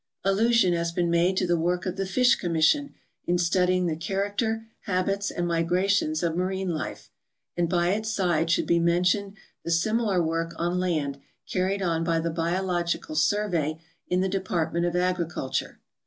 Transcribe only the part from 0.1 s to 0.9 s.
Allusion